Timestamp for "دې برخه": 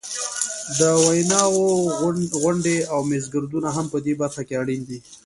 4.05-4.41